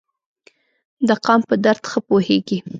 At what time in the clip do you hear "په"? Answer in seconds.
1.49-1.55